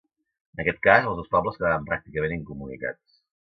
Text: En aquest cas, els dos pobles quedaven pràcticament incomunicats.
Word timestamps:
En 0.55 0.63
aquest 0.63 0.79
cas, 0.87 1.05
els 1.11 1.19
dos 1.19 1.29
pobles 1.37 1.61
quedaven 1.61 1.87
pràcticament 1.93 2.37
incomunicats. 2.41 3.25